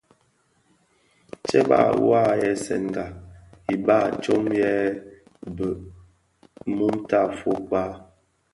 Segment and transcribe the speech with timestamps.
[1.43, 3.05] Tsèba wua a ghèsèga
[3.73, 4.73] iba tsom yè
[5.55, 5.79] bheg
[6.75, 7.91] mum tafog kpag.